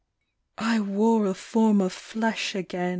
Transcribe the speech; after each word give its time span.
I 0.57 0.79
wore 0.79 1.27
a 1.27 1.35
form 1.35 1.79
of 1.79 1.93
flesh 1.93 2.55
again. 2.55 2.89